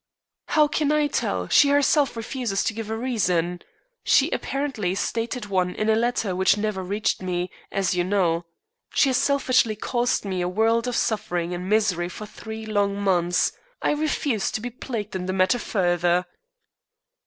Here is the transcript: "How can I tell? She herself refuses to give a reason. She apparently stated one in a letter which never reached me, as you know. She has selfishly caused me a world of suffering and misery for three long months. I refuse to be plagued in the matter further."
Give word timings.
"How 0.47 0.67
can 0.67 0.91
I 0.91 1.05
tell? 1.05 1.47
She 1.47 1.69
herself 1.69 2.17
refuses 2.17 2.63
to 2.63 2.73
give 2.73 2.89
a 2.89 2.97
reason. 2.97 3.61
She 4.03 4.31
apparently 4.31 4.95
stated 4.95 5.45
one 5.45 5.75
in 5.75 5.91
a 5.91 5.95
letter 5.95 6.35
which 6.35 6.57
never 6.57 6.83
reached 6.83 7.21
me, 7.21 7.51
as 7.71 7.93
you 7.93 8.03
know. 8.03 8.45
She 8.95 9.09
has 9.09 9.17
selfishly 9.17 9.75
caused 9.75 10.25
me 10.25 10.41
a 10.41 10.49
world 10.49 10.87
of 10.87 10.95
suffering 10.95 11.53
and 11.53 11.69
misery 11.69 12.09
for 12.09 12.25
three 12.25 12.65
long 12.65 12.99
months. 12.99 13.51
I 13.79 13.91
refuse 13.91 14.49
to 14.53 14.59
be 14.59 14.71
plagued 14.71 15.15
in 15.15 15.27
the 15.27 15.33
matter 15.33 15.59
further." 15.59 16.25